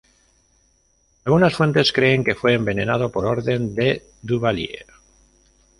[1.25, 4.87] Algunas fuentes creen que fue envenenado por orden de Duvalier.